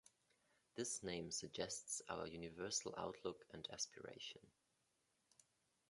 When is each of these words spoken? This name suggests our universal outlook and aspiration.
This 0.73 1.03
name 1.03 1.29
suggests 1.29 2.01
our 2.09 2.25
universal 2.25 2.95
outlook 2.97 3.45
and 3.51 3.67
aspiration. 3.69 4.41